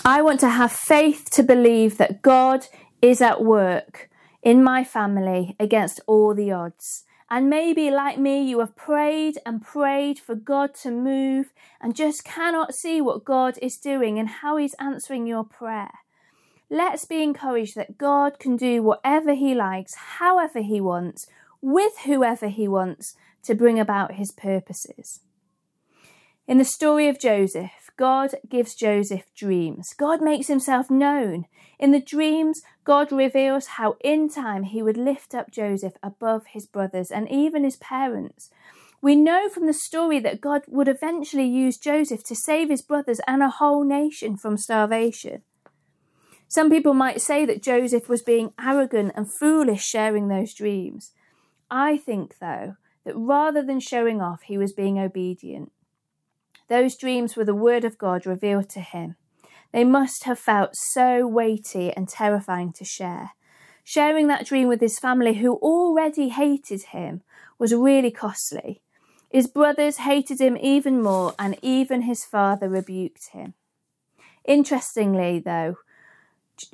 I 0.05 0.21
want 0.21 0.39
to 0.39 0.48
have 0.48 0.71
faith 0.71 1.29
to 1.31 1.43
believe 1.43 1.98
that 1.98 2.21
God 2.21 2.67
is 3.01 3.19
at 3.19 3.43
work 3.43 4.10
in 4.41 4.63
my 4.63 4.86
family 4.86 5.57
against 5.60 6.00
all 6.07 6.33
the 6.33 6.50
odds. 6.53 7.03
And 7.33 7.50
maybe, 7.50 7.89
like 7.89 8.19
me, 8.19 8.43
you 8.43 8.59
have 8.59 8.75
prayed 8.75 9.38
and 9.45 9.61
prayed 9.61 10.19
for 10.19 10.35
God 10.35 10.75
to 10.81 10.91
move 10.91 11.53
and 11.79 11.95
just 11.95 12.25
cannot 12.25 12.75
see 12.75 13.00
what 13.00 13.23
God 13.23 13.57
is 13.61 13.77
doing 13.77 14.19
and 14.19 14.27
how 14.27 14.57
He's 14.57 14.75
answering 14.81 15.25
your 15.25 15.45
prayer. 15.45 15.93
Let's 16.69 17.05
be 17.05 17.23
encouraged 17.23 17.75
that 17.77 17.97
God 17.97 18.38
can 18.38 18.57
do 18.57 18.83
whatever 18.83 19.33
He 19.33 19.55
likes, 19.55 19.95
however 20.19 20.61
He 20.61 20.81
wants, 20.81 21.25
with 21.61 22.00
whoever 22.00 22.50
He 22.50 22.67
wants 22.67 23.15
to 23.43 23.55
bring 23.55 23.79
about 23.79 24.15
His 24.15 24.33
purposes. 24.33 25.21
In 26.50 26.57
the 26.57 26.65
story 26.65 27.07
of 27.07 27.17
Joseph, 27.17 27.80
God 28.01 28.31
gives 28.50 28.74
Joseph 28.74 29.25
dreams. 29.36 29.93
God 29.96 30.24
makes 30.24 30.48
himself 30.48 30.89
known. 30.89 31.46
In 31.77 31.91
the 31.91 32.01
dreams, 32.01 32.63
God 32.84 33.12
reveals 33.12 33.77
how 33.77 33.96
in 34.03 34.27
time 34.27 34.63
he 34.63 34.81
would 34.81 34.98
lift 34.98 35.36
up 35.36 35.51
Joseph 35.51 35.93
above 36.01 36.48
his 36.48 36.65
brothers 36.65 37.12
and 37.12 37.29
even 37.29 37.63
his 37.63 37.75
parents. 37.75 38.50
We 39.03 39.15
know 39.15 39.50
from 39.50 39.67
the 39.67 39.74
story 39.74 40.20
that 40.22 40.41
God 40.41 40.63
would 40.67 40.88
eventually 40.88 41.46
use 41.46 41.77
Joseph 41.77 42.24
to 42.24 42.36
save 42.36 42.70
his 42.70 42.81
brothers 42.81 43.22
and 43.27 43.43
a 43.43 43.50
whole 43.50 43.84
nation 43.84 44.36
from 44.36 44.58
starvation. 44.58 45.43
Some 46.48 46.72
people 46.72 46.96
might 46.96 47.22
say 47.22 47.46
that 47.46 47.62
Joseph 47.62 48.10
was 48.10 48.24
being 48.24 48.51
arrogant 48.60 49.12
and 49.15 49.31
foolish 49.31 49.84
sharing 49.84 50.27
those 50.27 50.55
dreams. 50.55 51.12
I 51.70 51.98
think, 51.98 52.39
though, 52.41 52.77
that 53.05 53.15
rather 53.15 53.62
than 53.62 53.79
showing 53.79 54.24
off, 54.24 54.41
he 54.41 54.58
was 54.58 54.74
being 54.74 54.98
obedient. 54.98 55.72
Those 56.72 56.96
dreams 56.96 57.36
were 57.36 57.44
the 57.44 57.54
word 57.54 57.84
of 57.84 57.98
God 57.98 58.25
revealed 58.25 58.70
to 58.70 58.80
him. 58.80 59.18
They 59.74 59.84
must 59.84 60.24
have 60.24 60.40
felt 60.40 60.70
so 60.74 61.28
weighty 61.28 61.92
and 61.92 62.08
terrifying 62.08 62.72
to 62.78 62.86
share. 62.86 63.32
Sharing 63.84 64.28
that 64.28 64.46
dream 64.46 64.70
with 64.70 64.80
his 64.80 64.98
family, 64.98 65.34
who 65.34 65.56
already 65.56 66.30
hated 66.30 66.84
him, 66.84 67.24
was 67.60 67.74
really 67.74 68.10
costly. 68.10 68.82
His 69.30 69.48
brothers 69.48 69.98
hated 69.98 70.40
him 70.40 70.56
even 70.56 71.04
more, 71.04 71.36
and 71.38 71.58
even 71.62 72.04
his 72.04 72.24
father 72.24 72.70
rebuked 72.70 73.32
him. 73.34 73.54
Interestingly, 74.46 75.40
though, 75.40 75.75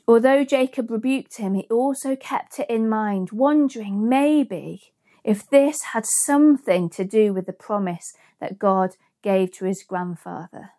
although 0.08 0.44
Jacob 0.44 0.92
rebuked 0.92 1.38
him, 1.38 1.56
he 1.56 1.66
also 1.72 2.16
kept 2.16 2.60
it 2.60 2.70
in 2.70 2.88
mind, 2.88 3.32
wondering 3.32 4.08
maybe 4.08 4.94
if 5.24 5.50
this 5.50 5.82
had 5.94 6.06
something 6.06 6.88
to 6.92 7.04
do 7.04 7.34
with 7.34 7.48
the 7.48 7.51
promise 7.51 8.13
that 8.39 8.60
God 8.60 8.92
gave 9.27 9.51
to 9.51 9.65
his 9.65 9.84
grandfather. 9.84 10.69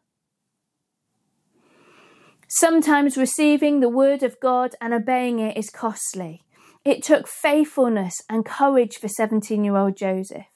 Sometimes 2.48 3.18
receiving 3.18 3.80
the 3.80 3.90
word 3.90 4.22
of 4.22 4.40
God 4.40 4.74
and 4.80 4.94
obeying 4.94 5.38
it 5.38 5.54
is 5.54 5.68
costly. 5.68 6.44
It 6.82 7.02
took 7.02 7.28
faithfulness 7.28 8.22
and 8.30 8.46
courage 8.46 8.96
for 8.96 9.06
17 9.06 9.64
year 9.64 9.76
old 9.76 9.98
Joseph. 9.98 10.46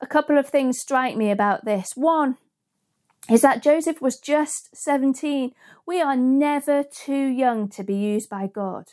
A 0.00 0.06
couple 0.06 0.38
of 0.38 0.48
things 0.48 0.78
strike 0.78 1.14
me 1.14 1.30
about 1.30 1.66
this. 1.66 1.90
One 1.96 2.38
is 3.28 3.42
that 3.42 3.62
Joseph 3.62 4.00
was 4.00 4.18
just 4.18 4.74
17. 4.74 5.52
We 5.84 6.00
are 6.00 6.16
never 6.16 6.82
too 6.82 7.26
young 7.26 7.68
to 7.76 7.84
be 7.84 7.94
used 7.94 8.30
by 8.30 8.46
God. 8.46 8.84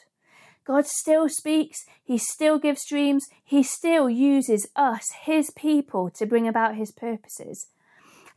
God 0.65 0.85
still 0.85 1.29
speaks, 1.29 1.85
He 2.03 2.17
still 2.17 2.59
gives 2.59 2.85
dreams, 2.85 3.27
He 3.45 3.63
still 3.63 4.09
uses 4.09 4.67
us, 4.75 5.05
His 5.21 5.51
people, 5.51 6.09
to 6.11 6.25
bring 6.25 6.49
about 6.49 6.75
His 6.75 6.91
purposes. 6.91 7.67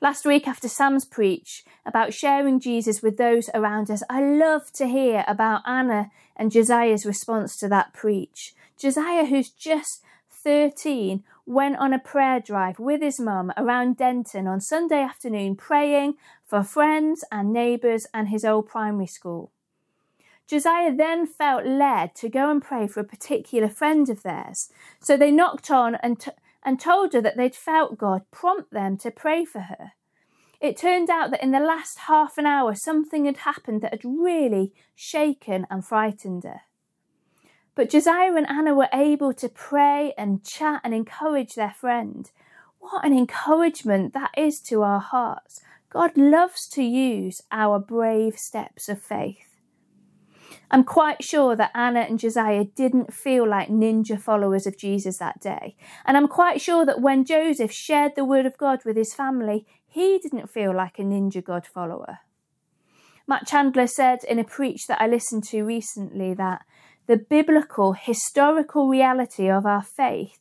Last 0.03 0.27
week, 0.27 0.49
after 0.49 0.67
Sam's 0.67 1.05
preach 1.05 1.65
about 1.87 2.13
sharing 2.13 2.59
Jesus 2.59 3.03
with 3.03 3.19
those 3.19 3.49
around 3.55 3.89
us, 3.89 4.03
I 4.11 4.21
love 4.21 4.73
to 4.73 4.89
hear 4.89 5.25
about 5.29 5.63
Anna 5.65 6.11
and 6.37 6.51
Josiah's 6.51 7.07
response 7.07 7.57
to 7.59 7.69
that 7.69 7.93
preach. 7.93 8.53
Josiah, 8.77 9.27
who's 9.27 9.49
just 9.49 10.03
13, 10.29 11.23
went 11.47 11.77
on 11.77 11.93
a 11.93 12.01
prayer 12.01 12.41
drive 12.41 12.81
with 12.81 13.01
his 13.01 13.21
mum 13.21 13.53
around 13.57 13.97
Denton 13.97 14.49
on 14.49 14.61
Sunday 14.61 15.01
afternoon, 15.01 15.55
praying 15.55 16.15
for 16.45 16.65
friends 16.65 17.25
and 17.31 17.53
neighbours 17.53 18.09
and 18.13 18.29
his 18.29 18.45
old 18.45 18.67
primary 18.67 19.07
school. 19.07 19.53
Josiah 20.49 20.93
then 20.93 21.29
felt 21.29 21.65
led 21.65 22.17
to 22.17 22.29
go 22.29 22.51
and 22.51 22.61
pray 22.61 22.89
for 22.89 22.99
a 22.99 23.05
particular 23.05 23.69
friend 23.69 24.09
of 24.09 24.25
theirs. 24.25 24.69
So 24.99 25.17
they 25.17 25.31
knocked 25.31 25.71
on 25.71 25.95
and, 25.95 26.19
t- 26.19 26.33
and 26.64 26.81
told 26.81 27.12
her 27.12 27.21
that 27.21 27.37
they'd 27.37 27.54
felt 27.54 27.99
God 27.99 28.23
prompt 28.31 28.73
them 28.73 28.97
to 28.99 29.11
pray 29.11 29.45
for 29.45 29.61
her. 29.61 29.92
It 30.61 30.76
turned 30.76 31.11
out 31.11 31.33
that 31.33 31.42
in 31.42 31.50
the 31.50 31.59
last 31.59 32.00
half 32.00 32.38
an 32.38 32.47
hour, 32.47 32.75
something 32.75 33.25
had 33.25 33.38
happened 33.38 33.83
that 33.83 33.92
had 33.92 34.04
really 34.04 34.73
shaken 34.95 35.66
and 35.69 35.85
frightened 35.85 36.45
her. 36.45 36.61
But 37.75 37.90
Josiah 37.90 38.35
and 38.35 38.49
Anna 38.49 38.75
were 38.75 38.88
able 38.92 39.33
to 39.35 39.49
pray 39.49 40.12
and 40.16 40.45
chat 40.45 40.81
and 40.85 40.95
encourage 40.95 41.54
their 41.54 41.75
friend. 41.78 42.31
What 42.78 43.04
an 43.04 43.16
encouragement 43.16 44.12
that 44.14 44.31
is 44.37 44.61
to 44.69 44.83
our 44.83 45.00
hearts. 45.00 45.61
God 45.90 46.16
loves 46.16 46.69
to 46.69 46.83
use 46.83 47.42
our 47.50 47.78
brave 47.78 48.38
steps 48.38 48.88
of 48.88 49.02
faith. 49.02 49.52
I'm 50.73 50.85
quite 50.85 51.23
sure 51.23 51.55
that 51.55 51.71
Anna 51.75 52.00
and 52.00 52.19
Josiah 52.19 52.64
didn't 52.64 53.12
feel 53.12 53.47
like 53.47 53.69
ninja 53.69 54.19
followers 54.19 54.67
of 54.67 54.79
Jesus 54.79 55.19
that 55.19 55.38
day. 55.38 55.76
And 56.07 56.17
I'm 56.17 56.29
quite 56.29 56.62
sure 56.62 56.87
that 56.87 57.02
when 57.02 57.26
Joseph 57.26 57.71
shared 57.71 58.12
the 58.17 58.25
word 58.25 58.47
of 58.47 58.57
God 58.57 58.81
with 58.87 58.97
his 58.97 59.12
family, 59.12 59.67
he 59.87 60.19
didn't 60.19 60.49
feel 60.49 60.75
like 60.75 60.99
a 60.99 61.02
ninja 61.02 61.45
God 61.45 61.67
follower. 61.67 62.21
Matt 63.29 63.47
Chandler 63.47 63.87
said 63.87 64.21
in 64.25 64.38
a 64.38 64.45
preach 64.45 64.87
that 64.87 65.00
I 65.00 65.07
listened 65.07 65.45
to 65.49 65.62
recently 65.62 66.33
that 66.35 66.62
the 67.07 67.19
biblical, 67.19 67.93
historical 67.93 68.88
reality 68.88 69.50
of 69.50 69.67
our 69.67 69.83
faith 69.83 70.41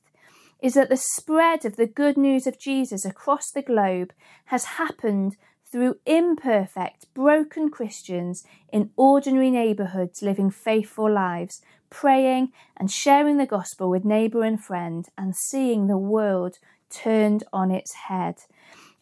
is 0.62 0.76
that 0.76 0.88
the 0.88 0.98
spread 0.98 1.66
of 1.66 1.76
the 1.76 1.88
good 1.88 2.18
news 2.18 2.48
of 2.48 2.58
Jesus 2.58 3.04
across 3.04 3.52
the 3.52 3.62
globe 3.62 4.14
has 4.46 4.64
happened 4.64 5.36
through 5.72 5.96
imperfect, 6.06 7.06
broken 7.14 7.70
Christians 7.70 8.44
in 8.72 8.92
ordinary 8.98 9.50
neighbourhoods 9.50 10.22
living 10.22 10.52
faithful 10.52 11.12
lives, 11.12 11.62
praying 11.90 12.52
and 12.76 12.92
sharing 12.92 13.38
the 13.38 13.46
gospel 13.46 13.90
with 13.90 14.04
neighbour 14.04 14.44
and 14.44 14.62
friend, 14.62 15.08
and 15.18 15.36
seeing 15.36 15.88
the 15.88 15.98
world 15.98 16.58
turned 16.90 17.44
on 17.54 17.72
its 17.72 17.94
head. 17.94 18.36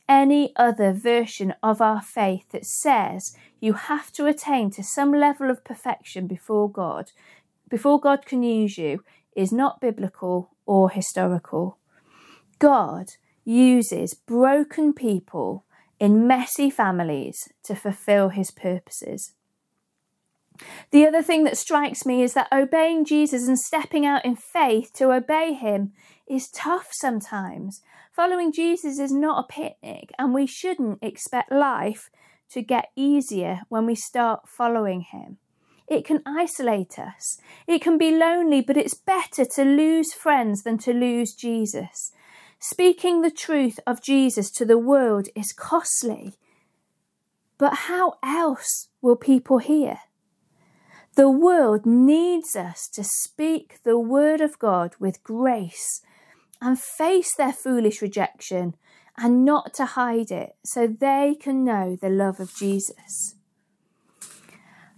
Any 0.08 0.54
other 0.56 0.92
version 0.94 1.54
of 1.62 1.82
our 1.82 2.02
faith 2.02 2.50
that 2.52 2.66
says 2.66 3.36
you 3.60 3.74
have 3.74 4.12
to 4.14 4.26
attain 4.26 4.72
to 4.72 4.84
some 4.84 5.12
level 5.12 5.50
of 5.50 5.64
perfection 5.64 6.28
before 6.28 6.72
God, 6.72 7.12
before 7.70 8.00
God 8.00 8.26
can 8.26 8.42
use 8.44 8.78
you, 8.78 9.04
is 9.36 9.52
not 9.52 9.82
biblical 9.82 10.52
or 10.66 10.90
historical. 10.90 11.78
God 12.58 13.12
uses 13.46 14.14
broken 14.14 14.94
people 14.94 15.66
in 16.00 16.28
messy 16.28 16.70
families 16.70 17.50
to 17.64 17.76
fulfill 17.76 18.30
his 18.30 18.52
purposes. 18.52 19.34
The 20.92 21.06
other 21.06 21.22
thing 21.22 21.44
that 21.46 21.58
strikes 21.58 22.06
me 22.06 22.22
is 22.22 22.34
that 22.34 22.52
obeying 22.52 23.06
Jesus 23.06 23.48
and 23.48 23.58
stepping 23.58 24.06
out 24.06 24.26
in 24.26 24.36
faith 24.36 24.92
to 24.94 25.12
obey 25.12 25.54
him 25.54 25.94
is 26.28 26.50
tough 26.50 26.90
sometimes. 26.92 27.82
Following 28.12 28.52
Jesus 28.52 29.00
is 29.00 29.12
not 29.12 29.46
a 29.46 29.54
picnic, 29.54 30.12
and 30.18 30.34
we 30.34 30.46
shouldn't 30.46 31.00
expect 31.02 31.52
life 31.52 32.10
to 32.52 32.62
get 32.62 32.90
easier 32.96 33.62
when 33.70 33.86
we 33.86 33.96
start 33.96 34.50
following 34.50 35.02
him. 35.02 35.38
It 35.88 36.06
can 36.06 36.22
isolate 36.26 37.00
us. 37.00 37.40
It 37.68 37.82
can 37.82 37.98
be 37.98 38.12
lonely, 38.12 38.62
but 38.62 38.78
it's 38.78 38.94
better 38.94 39.46
to 39.46 39.64
lose 39.64 40.14
friends 40.14 40.64
than 40.64 40.78
to 40.80 40.94
lose 40.94 41.34
Jesus. 41.34 42.12
Speaking 42.60 43.22
the 43.22 43.32
truth 43.32 43.80
of 43.88 44.02
Jesus 44.02 44.52
to 44.52 44.66
the 44.66 44.78
world 44.78 45.30
is 45.34 45.54
costly. 45.54 46.34
But 47.58 47.74
how 47.88 48.18
else 48.22 48.90
will 49.02 49.16
people 49.16 49.60
hear? 49.60 50.00
The 51.16 51.30
world 51.30 51.86
needs 51.86 52.56
us 52.56 52.88
to 52.90 53.04
speak 53.04 53.80
the 53.84 53.98
word 53.98 54.42
of 54.42 54.60
God 54.60 54.96
with 55.00 55.24
grace 55.24 56.02
and 56.62 56.80
face 56.80 57.34
their 57.36 57.54
foolish 57.54 58.02
rejection 58.02 58.76
and 59.18 59.44
not 59.44 59.74
to 59.76 59.86
hide 59.86 60.32
it 60.32 60.56
so 60.64 60.88
they 60.88 61.36
can 61.40 61.64
know 61.64 61.98
the 62.00 62.10
love 62.10 62.40
of 62.40 62.56
Jesus. 62.56 63.36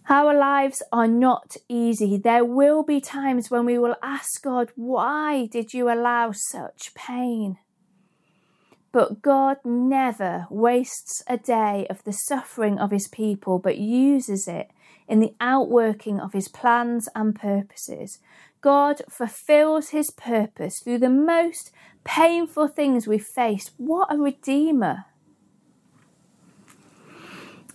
Our 0.09 0.33
lives 0.33 0.81
are 0.91 1.07
not 1.07 1.55
easy. 1.69 2.17
There 2.17 2.43
will 2.43 2.83
be 2.83 2.99
times 2.99 3.51
when 3.51 3.65
we 3.65 3.77
will 3.77 3.95
ask 4.01 4.41
God, 4.41 4.71
Why 4.75 5.45
did 5.45 5.73
you 5.73 5.91
allow 5.91 6.31
such 6.33 6.93
pain? 6.95 7.57
But 8.91 9.21
God 9.21 9.57
never 9.63 10.47
wastes 10.49 11.23
a 11.27 11.37
day 11.37 11.87
of 11.89 12.03
the 12.03 12.11
suffering 12.11 12.77
of 12.77 12.91
his 12.91 13.07
people, 13.07 13.57
but 13.57 13.77
uses 13.77 14.47
it 14.47 14.71
in 15.07 15.19
the 15.19 15.33
outworking 15.39 16.19
of 16.19 16.33
his 16.33 16.49
plans 16.49 17.07
and 17.15 17.33
purposes. 17.33 18.19
God 18.59 19.01
fulfills 19.09 19.89
his 19.89 20.11
purpose 20.11 20.79
through 20.79 20.99
the 20.99 21.09
most 21.09 21.71
painful 22.03 22.67
things 22.67 23.07
we 23.07 23.17
face. 23.17 23.71
What 23.77 24.13
a 24.13 24.17
redeemer! 24.17 25.05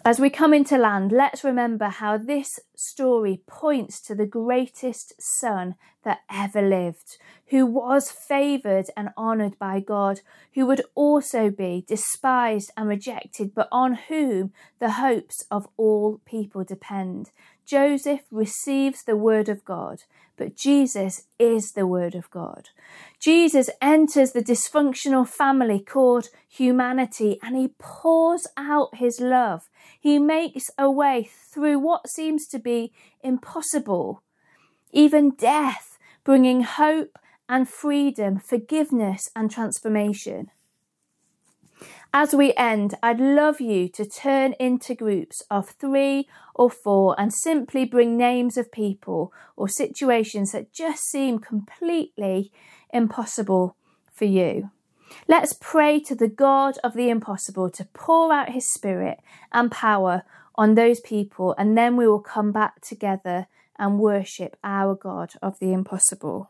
As 0.07 0.21
we 0.21 0.31
come 0.31 0.55
into 0.55 0.79
land, 0.79 1.11
let's 1.11 1.43
remember 1.43 1.87
how 1.87 2.17
this 2.17 2.61
story 2.77 3.43
points 3.49 4.01
to 4.03 4.15
the 4.15 4.25
greatest 4.25 5.15
son 5.19 5.75
that 6.05 6.21
ever 6.31 6.63
lived, 6.63 7.19
who 7.49 7.67
was 7.67 8.09
favoured 8.09 8.87
and 8.97 9.09
honoured 9.19 9.59
by 9.59 9.81
God, 9.81 10.21
who 10.55 10.65
would 10.65 10.83
also 10.95 11.51
be 11.51 11.85
despised 11.89 12.71
and 12.77 12.89
rejected, 12.89 13.53
but 13.53 13.67
on 13.73 13.95
whom 13.95 14.53
the 14.79 14.93
hopes 14.93 15.45
of 15.51 15.67
all 15.77 16.21
people 16.25 16.63
depend. 16.63 17.33
Joseph 17.65 18.21
receives 18.31 19.03
the 19.03 19.17
word 19.17 19.49
of 19.49 19.65
God, 19.65 20.05
but 20.37 20.57
Jesus 20.57 21.27
is 21.39 21.73
the 21.73 21.87
word 21.87 22.15
of 22.15 22.31
God. 22.31 22.69
Jesus 23.19 23.71
enters 23.81 24.33
the 24.33 24.43
dysfunctional 24.43 25.27
family 25.27 25.81
called 25.81 26.29
humanity 26.49 27.39
and 27.43 27.57
he 27.57 27.71
pours 27.79 28.47
out 28.57 28.97
his 28.97 29.21
love. 29.21 29.69
He 30.01 30.19
makes 30.19 30.71
a 30.79 30.91
way 30.91 31.31
through 31.53 31.79
what 31.79 32.09
seems 32.09 32.47
to 32.49 32.59
be 32.59 32.93
impossible, 33.23 34.23
even 34.93 35.31
death, 35.31 35.99
bringing 36.25 36.63
hope 36.63 37.19
and 37.49 37.69
freedom, 37.69 38.39
forgiveness 38.39 39.29
and 39.35 39.51
transformation. 39.51 40.51
As 42.19 42.35
we 42.35 42.55
end, 42.55 42.95
I'd 43.03 43.21
love 43.21 43.61
you 43.61 43.91
to 43.91 44.07
turn 44.07 44.55
into 44.59 44.95
groups 44.95 45.43
of 45.51 45.69
three 45.69 46.27
or 46.55 46.71
four 46.71 47.15
and 47.19 47.31
simply 47.31 47.85
bring 47.85 48.17
names 48.17 48.57
of 48.57 48.73
people 48.73 49.35
or 49.55 49.69
situations 49.69 50.53
that 50.53 50.73
just 50.73 51.03
seem 51.11 51.39
completely 51.39 52.51
impossible 52.91 53.77
for 54.11 54.25
you. 54.25 54.71
Let's 55.29 55.53
pray 55.61 56.01
to 56.05 56.15
the 56.15 56.27
God 56.27 56.79
of 56.83 56.95
the 56.95 57.11
impossible 57.11 57.69
to 57.69 57.85
pour 57.93 58.33
out 58.33 58.49
his 58.49 58.73
spirit 58.73 59.21
and 59.53 59.71
power 59.71 60.23
on 60.55 60.75
those 60.75 61.01
people, 61.01 61.55
and 61.59 61.77
then 61.77 61.99
we 61.99 62.09
will 62.09 62.23
come 62.23 62.51
back 62.51 62.81
together 62.81 63.47
and 63.79 63.99
worship 63.99 64.57
our 64.65 64.95
God 64.95 65.35
of 65.43 65.59
the 65.59 65.75
impossible. 65.75 66.49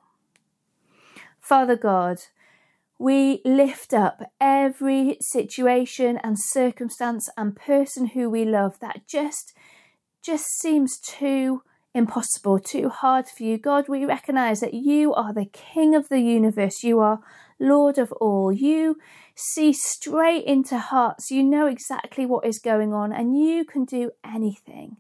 Father 1.40 1.74
God, 1.74 2.18
we 2.98 3.40
lift 3.44 3.92
up 3.92 4.22
every 4.40 5.18
situation 5.20 6.18
and 6.22 6.38
circumstance 6.38 7.28
and 7.36 7.54
person 7.54 8.06
who 8.08 8.30
we 8.30 8.44
love 8.44 8.78
that 8.80 9.06
just 9.06 9.52
just 10.22 10.46
seems 10.58 10.98
too 10.98 11.62
impossible, 11.94 12.58
too 12.58 12.88
hard 12.88 13.26
for 13.26 13.42
you. 13.42 13.56
God, 13.56 13.88
we 13.88 14.04
recognize 14.04 14.60
that 14.60 14.74
you 14.74 15.14
are 15.14 15.32
the 15.32 15.46
king 15.46 15.94
of 15.94 16.08
the 16.08 16.20
universe. 16.20 16.82
You 16.82 17.00
are 17.00 17.20
Lord 17.58 17.96
of 17.96 18.12
all. 18.12 18.52
You 18.52 18.98
see 19.34 19.72
straight 19.72 20.44
into 20.44 20.78
hearts. 20.78 21.30
You 21.30 21.42
know 21.42 21.66
exactly 21.66 22.26
what 22.26 22.44
is 22.44 22.58
going 22.58 22.92
on 22.92 23.12
and 23.12 23.38
you 23.38 23.64
can 23.64 23.84
do 23.84 24.10
anything. 24.24 24.96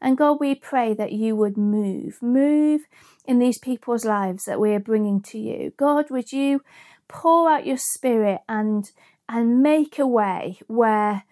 And 0.00 0.16
God, 0.16 0.38
we 0.40 0.54
pray 0.54 0.94
that 0.94 1.12
you 1.12 1.36
would 1.36 1.56
move, 1.56 2.22
move 2.22 2.82
in 3.26 3.38
these 3.38 3.58
people's 3.58 4.04
lives 4.04 4.44
that 4.44 4.58
we 4.58 4.72
are 4.72 4.80
bringing 4.80 5.20
to 5.22 5.38
you. 5.38 5.72
God, 5.76 6.10
would 6.10 6.32
you 6.32 6.62
pour 7.10 7.50
out 7.50 7.66
your 7.66 7.76
spirit 7.76 8.40
and 8.48 8.90
and 9.28 9.62
make 9.62 9.98
a 9.98 10.06
way 10.06 10.58
where 10.66 11.24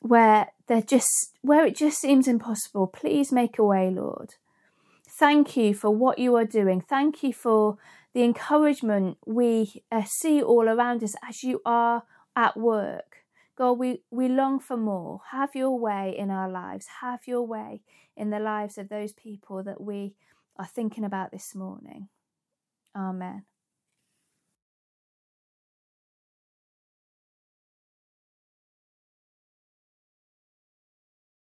where 0.00 0.48
there 0.66 0.82
just 0.82 1.36
where 1.42 1.64
it 1.64 1.76
just 1.76 2.00
seems 2.00 2.26
impossible. 2.28 2.86
Please 2.86 3.32
make 3.32 3.58
a 3.58 3.64
way 3.64 3.90
lord. 3.90 4.34
Thank 5.18 5.56
you 5.56 5.74
for 5.74 5.90
what 5.90 6.18
you 6.18 6.34
are 6.36 6.44
doing. 6.44 6.80
Thank 6.80 7.22
you 7.22 7.32
for 7.32 7.78
the 8.14 8.22
encouragement 8.22 9.18
we 9.26 9.82
uh, 9.92 10.02
see 10.04 10.42
all 10.42 10.68
around 10.68 11.04
us 11.04 11.14
as 11.28 11.42
you 11.42 11.60
are 11.64 12.04
at 12.34 12.56
work. 12.56 13.18
God 13.56 13.72
we 13.72 14.02
we 14.10 14.28
long 14.28 14.58
for 14.58 14.76
more. 14.76 15.20
Have 15.30 15.54
your 15.54 15.78
way 15.78 16.14
in 16.16 16.30
our 16.30 16.50
lives. 16.50 16.86
Have 17.02 17.20
your 17.26 17.42
way 17.42 17.82
in 18.16 18.30
the 18.30 18.40
lives 18.40 18.78
of 18.78 18.88
those 18.88 19.12
people 19.12 19.62
that 19.62 19.80
we 19.80 20.14
are 20.56 20.66
thinking 20.66 21.04
about 21.04 21.30
this 21.30 21.54
morning. 21.54 22.08
Amen 22.96 23.44